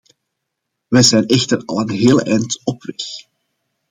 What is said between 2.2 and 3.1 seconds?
eind op weg.